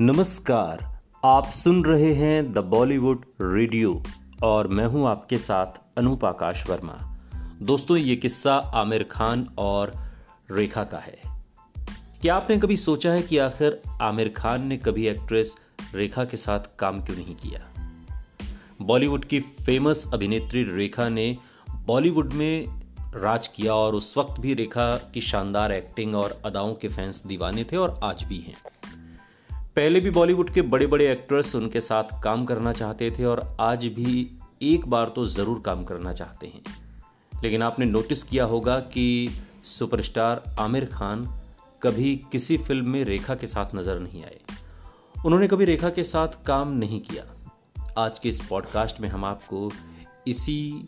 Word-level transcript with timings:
नमस्कार, 0.00 1.00
आप 1.24 1.48
सुन 1.48 1.84
रहे 1.84 2.14
हैं 2.14 2.52
द 2.52 2.58
बॉलीवुड 2.58 3.24
रेडियो 3.40 4.02
और 4.42 4.68
मैं 4.68 4.86
हूँ 4.86 5.08
आपके 5.08 5.38
साथ 5.38 5.98
अनूप 5.98 6.24
आकाश 6.24 6.70
वर्मा। 6.70 7.16
दोस्तों, 7.62 7.96
ये 7.96 8.16
किस्सा 8.16 8.54
आमिर 8.54 9.02
खान 9.10 9.48
और 9.58 9.92
रेखा 10.50 10.84
का 10.84 10.98
है। 10.98 11.18
क्या 12.22 12.34
आपने 12.34 12.58
कभी 12.58 12.76
सोचा 12.76 13.12
है 13.12 13.22
कि 13.22 13.38
आखिर 13.38 13.82
आमिर 14.02 14.34
खान 14.36 14.66
ने 14.66 14.76
कभी 14.76 15.06
एक्ट्रेस 15.06 15.56
रेखा 15.94 16.24
के 16.24 16.36
साथ 16.36 16.60
काम 16.78 17.00
क्यों 17.00 17.16
नहीं 17.16 17.34
किया? 17.34 17.74
बॉलीवुड 18.82 19.24
की 19.24 19.40
फ़ेमस 19.40 20.10
अभिनेत्री 20.14 20.62
रेखा 20.62 21.08
ने 21.08 21.38
बॉलीवुड 21.70 22.32
में 22.32 22.66
राज 23.14 23.48
किया 23.48 23.74
और 23.74 23.94
उस 23.94 24.16
वक्त 24.16 24.40
भी 24.40 24.54
रेखा 24.54 24.96
की 24.96 25.20
शानदार 25.20 25.72
एक्टिंग 25.72 26.16
और 26.16 26.42
अदाओं 26.44 26.74
के 26.74 26.88
फैंस 26.88 27.22
दीवाने 27.26 27.64
थे 27.64 27.76
और 27.76 28.00
आज 28.04 28.22
भी 28.22 28.38
हैं। 28.38 28.56
पहले 29.76 30.00
भी 30.00 30.10
बॉलीवुड 30.10 30.50
के 30.50 30.62
बड़े 30.62 30.86
बड़े 30.86 31.12
एक्टर्स 31.12 31.54
उनके 31.54 31.80
साथ 31.80 32.22
काम 32.22 32.44
करना 32.44 32.72
चाहते 32.72 33.10
थे 33.10 33.24
और 33.24 33.56
आज 33.60 33.86
भी 33.86 34.38
एक 34.62 34.86
बार 34.86 35.08
तो 35.08 35.26
ज़रूर 35.26 35.62
काम 35.66 35.84
करना 35.84 36.12
चाहते 36.12 36.46
हैं। 36.46 36.62
लेकिन 37.42 37.62
आपने 37.62 37.84
नोटिस 37.84 38.24
किया 38.24 38.44
होगा 38.44 38.80
कि 38.80 39.30
सुपरस्टार 39.64 40.56
आमिर 40.58 40.84
खान 40.84 41.40
कभी 41.82 42.26
किसी 42.32 42.56
फ़िल्म 42.56 42.88
में 42.88 43.04
रेखा 43.04 43.34
के 43.34 43.46
साथ 43.46 43.74
नज़र 43.74 43.98
नहीं 43.98 44.24
आए। 44.24 44.40
उन्होंने 45.26 45.48
कभी 45.48 45.64
रेखा 45.64 45.90
के 45.90 46.04
साथ 46.04 46.28
काम 46.46 46.72
नहीं 46.72 47.00
किया। 47.00 47.24
आज 47.98 48.18
के 48.18 48.28
इस 48.28 48.40
पॉडकास्ट 48.46 49.00
में 49.00 49.08
हम 49.08 49.24
आपको 49.24 49.72
इसी 50.26 50.86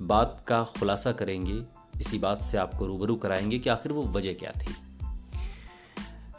बात 0.00 0.44
का 0.46 0.62
खुलासा 0.62 1.12
करेंगे, 1.12 1.62
इसी 2.00 2.18
बात 2.18 2.42
से 2.42 2.58
आपको 2.58 2.86
रूबरू 2.86 3.16
कराएँगे 3.16 3.58
कि 3.58 3.70
आखिर 3.70 3.92
वो 3.92 4.02
वजह 4.02 4.32
क्या 4.32 4.52
थी। 4.52 4.74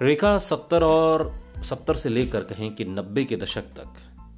रेखा 0.01 0.37
सत्तर 0.37 0.83
और 0.83 1.40
सत्तर 1.63 1.95
से 1.95 2.09
लेकर 2.09 2.43
कहें 2.43 2.75
कि 2.75 2.85
नब्बे 2.85 3.25
के 3.25 3.35
दशक 3.37 3.61
तक, 3.61 3.93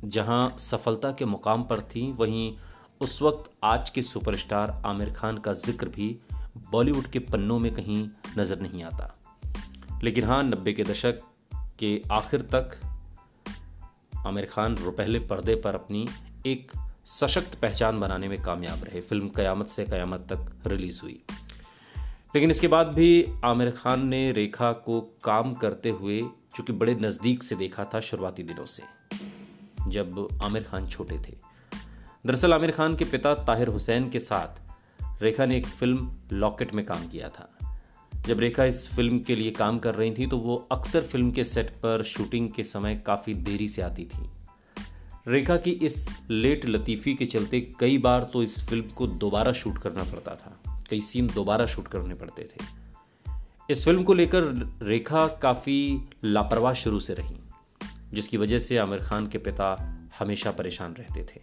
जहाँ 0.06 0.56
सफलता 0.60 1.12
के 1.12 1.26
मुकाम 1.26 1.64
पर 1.64 1.82
थी, 1.82 2.12
वहीं 2.12 2.58
उस 3.02 3.22
वक्त 3.22 3.52
आज 3.64 3.90
के 3.90 4.02
सुपरस्टार 4.02 4.82
आमिर 4.86 5.14
खान 5.14 5.38
का 5.38 5.54
ज़िक्र 5.54 5.90
भी 5.90 6.20
बॉलीवुड 6.72 7.08
के 7.08 7.20
पन्नों 7.20 7.60
में 7.60 7.76
कहीं 7.76 8.10
नज़र 8.38 8.60
नहीं 8.60 8.84
आता। 8.84 9.20
लेकिन 10.04 10.24
हाँ 10.24 10.44
नब्बे 10.44 10.74
के 10.74 10.84
दशक 10.84 11.22
के 11.80 12.02
आखिर 12.12 12.42
तक 12.42 12.80
आमिर 14.28 14.46
खान 14.46 14.76
पहले 14.76 15.20
पर्दे 15.20 15.56
पर 15.56 15.76
अपनी 15.76 16.08
एक 16.46 16.72
सशक्त 17.06 17.56
पहचान 17.56 18.00
बनाने 18.00 18.28
में 18.28 18.42
कामयाब 18.42 18.84
रहे। 18.84 19.02
फ़िल्म 19.02 19.30
कयामत 19.30 19.68
से 19.68 19.86
कयामत 19.86 20.20
तक 20.20 20.68
रिलीज़ 20.68 21.02
हुई। 21.02 21.24
लेकिन 22.36 22.52
इसके 22.52 22.68
बाद 22.68 22.88
भी 22.88 23.26
आमिर 23.46 23.72
खान 23.72 24.08
ने 24.08 24.32
रेखा 24.32 24.72
को 24.72 25.02
काम 25.02 25.54
करते 25.54 25.90
हुए 25.90 26.24
चूँकि 26.56 26.74
बड़े 26.74 26.96
नज़दीक 26.96 27.44
से 27.44 27.56
देखा 27.56 27.86
था 27.86 28.00
शुरुआती 28.00 28.44
दिनों 28.44 28.66
से, 28.66 28.84
जब 29.88 30.28
आमिर 30.44 30.64
खान 30.64 30.88
छोटे 30.88 31.18
थे। 31.20 31.36
दरअसल 32.26 32.54
आमिर 32.54 32.72
खान 32.72 32.96
के 32.96 33.06
पिता 33.06 33.34
ताहिर 33.44 33.68
हुसैन 33.68 34.10
के 34.10 34.20
साथ 34.20 34.62
रेखा 35.22 35.46
ने 35.46 35.58
एक 35.58 35.66
फ़िल्म 35.68 36.12
लॉकेट 36.34 36.74
में 36.74 36.86
काम 36.86 37.08
किया 37.08 37.30
था। 37.30 37.50
जब 38.28 38.40
रेखा 38.40 38.66
इस 38.66 38.88
फ़िल्म 38.96 39.20
के 39.20 39.36
लिए 39.36 39.52
काम 39.52 39.80
कर 39.80 39.96
रही 39.96 40.12
थी 40.12 40.28
तो 40.28 40.38
वो 40.38 40.56
अक्सर 40.72 41.02
फ़िल्म 41.02 41.32
के 41.32 41.44
सेट 41.44 41.70
पर 41.82 42.04
शूटिंग 42.04 42.50
के 42.50 42.64
समय 42.64 42.96
काफ़ी 43.06 43.34
देरी 43.34 43.68
से 43.68 43.82
आती 43.82 44.06
थी। 44.06 44.30
रेखा 45.28 45.58
की 45.58 45.72
इस 45.82 46.06
लेट 46.30 46.66
लतीफ़ी 46.66 47.14
के 47.14 47.26
चलते 47.26 47.60
कई 47.80 47.98
बार 47.98 48.24
तो 48.24 48.44
इस 48.44 48.60
फ़िल्म 48.68 48.90
को 48.90 49.08
दोबारा 49.08 49.54
शूट 49.54 49.78
करना 49.78 50.04
पड़ता 50.04 50.36
था, 50.36 50.58
कई 50.90 51.02
सीन 51.02 51.28
दोबारा 51.28 51.66
शूट 51.66 51.88
करने 51.88 52.16
पड़ते 52.16 52.44
थे। 52.44 52.66
इस 53.70 53.84
फ़िल्म 53.86 54.04
को 54.04 54.14
लेकर 54.14 54.44
रेखा 54.82 55.28
काफ़ी 55.28 56.10
लापरवाह 56.24 56.74
शुरू 56.74 57.00
से 57.00 57.14
रही, 57.14 57.36
जिसकी 58.14 58.38
वजह 58.38 58.60
से 58.60 58.78
आमिर 58.78 59.00
खान 59.00 59.28
के 59.28 59.38
पिता 59.38 59.68
हमेशा 60.20 60.52
परेशान 60.52 60.94
रहते 60.94 61.24
थे। 61.24 61.42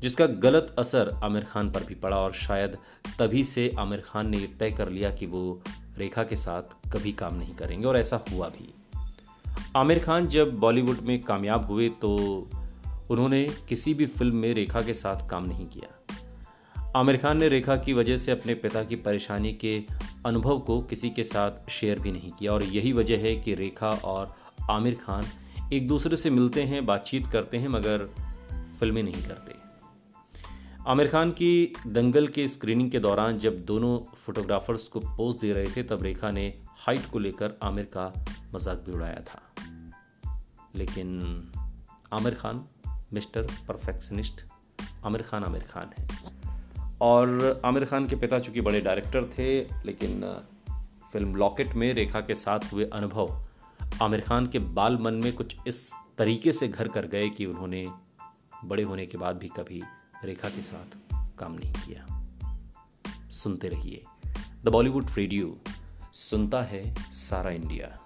जिसका 0.00 0.26
गलत 0.26 0.74
असर 0.78 1.10
आमिर 1.24 1.44
खान 1.44 1.70
पर 1.70 1.84
भी 1.84 1.94
पड़ा 1.94 2.16
और 2.16 2.32
शायद 2.32 2.78
तभी 3.18 3.44
से 3.44 3.70
आमिर 3.78 4.00
खान 4.00 4.30
ने 4.30 4.38
तय 4.60 4.70
कर 4.70 4.88
लिया 4.88 5.10
कि 5.10 5.26
वो 5.26 5.62
रेखा 5.98 6.22
के 6.22 6.36
साथ 6.36 6.92
कभी 6.92 7.12
काम 7.12 7.34
नहीं 7.34 7.54
करेंगे, 7.54 7.86
और 7.86 7.96
ऐसा 7.96 8.24
हुआ 8.32 8.48
भी। 8.48 8.74
आमिर 9.76 9.98
खान 9.98 10.26
जब 10.26 10.56
बॉलीवुड 10.56 11.00
में 11.00 11.22
कामयाब 11.22 11.64
हुए 11.64 11.88
तो 11.88 12.16
उन्होंने 13.10 13.44
किसी 13.68 13.94
भी 13.94 14.06
फ़िल्म 14.06 14.36
में 14.36 14.54
रेखा 14.54 14.80
के 14.82 14.94
साथ 14.94 15.28
काम 15.28 15.46
नहीं 15.46 15.66
किया। 15.66 16.03
आमिर 16.96 17.16
खान 17.16 17.38
ने 17.38 17.48
रेखा 17.48 17.76
की 17.76 17.92
वजह 17.92 18.16
से 18.16 18.32
अपने 18.32 18.54
पिता 18.54 18.84
की 18.84 18.96
परेशानी 18.96 19.52
के 19.52 19.84
अनुभव 20.26 20.58
को 20.58 20.80
किसी 20.82 21.10
के 21.10 21.24
साथ 21.24 21.70
शेयर 21.70 21.98
भी 21.98 22.12
नहीं 22.12 22.30
किया, 22.32 22.52
और 22.52 22.62
यही 22.62 22.92
वजह 22.92 23.18
है 23.18 23.34
कि 23.36 23.54
रेखा 23.54 23.90
और 23.90 24.34
आमिर 24.70 24.94
खान 24.94 25.24
एक 25.72 25.88
दूसरे 25.88 26.16
से 26.16 26.30
मिलते 26.30 26.62
हैं, 26.62 26.86
बातचीत 26.86 27.26
करते 27.26 27.58
हैं, 27.58 27.68
मगर 27.68 28.06
फ़िल्में 28.80 29.02
नहीं 29.02 29.22
करते। 29.22 29.54
आमिर 30.86 31.08
खान 31.08 31.30
की 31.30 31.72
दंगल 31.86 32.28
के 32.28 32.48
स्क्रीनिंग 32.48 32.90
के 32.90 32.98
दौरान 32.98 33.38
जब 33.38 33.64
दोनों 33.64 33.98
फोटोग्राफर्स 34.14 34.88
को 34.88 35.00
पोज 35.00 35.36
दे 35.36 35.52
रहे 35.52 35.66
थे, 35.66 35.82
तब 35.82 36.02
रेखा 36.02 36.30
ने 36.30 36.46
हाइट 36.78 37.06
को 37.06 37.18
लेकर 37.18 37.58
आमिर 37.62 37.84
का 37.84 38.24
मज़ाक 38.54 38.84
भी 38.86 38.92
उड़ाया 38.92 39.20
था। 39.20 39.42
लेकिन 40.76 41.20
आमिर 42.12 42.34
खान, 42.34 42.64
मिस्टर 43.12 43.42
परफेक्शनिस्ट, 43.42 44.44
आमिर 45.04 45.22
खान 45.22 45.44
आमिर 45.44 45.62
खान 45.62 45.90
है। 45.98 46.03
और 47.00 47.62
आमिर 47.64 47.84
खान 47.84 48.06
के 48.06 48.16
पिता 48.16 48.38
चूँकि 48.38 48.60
बड़े 48.60 48.80
डायरेक्टर 48.80 49.24
थे, 49.24 49.60
लेकिन 49.60 50.42
फ़िल्म 51.12 51.36
लॉकेट 51.36 51.74
में 51.74 51.94
रेखा 51.94 52.20
के 52.20 52.34
साथ 52.34 52.60
हुए 52.72 52.84
अनुभव 52.84 53.44
आमिर 54.02 54.20
खान 54.20 54.46
के 54.46 54.58
बाल 54.58 54.98
मन 54.98 55.14
में 55.14 55.32
कुछ 55.32 55.56
इस 55.66 55.90
तरीके 56.18 56.52
से 56.52 56.68
घर 56.68 56.88
कर 56.88 57.06
गए 57.06 57.28
कि 57.28 57.46
उन्होंने 57.46 57.86
बड़े 58.64 58.82
होने 58.82 59.06
के 59.06 59.18
बाद 59.18 59.36
भी 59.36 59.48
कभी 59.48 59.82
रेखा 60.24 60.48
के 60.48 60.62
साथ 60.62 61.18
काम 61.38 61.52
नहीं 61.52 61.72
किया। 61.72 62.26
सुनते 63.30 63.68
रहिए। 63.68 64.04
द 64.64 64.68
बॉलीवुड 64.68 65.06
रेडियो 65.16 65.58
सुनता 66.12 66.62
है 66.62 66.94
सारा 67.00 67.50
इंडिया 67.50 68.03